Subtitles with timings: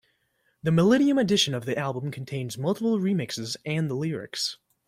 [0.63, 4.57] The millennium edition of the album contains multiple remixes and the lyrics.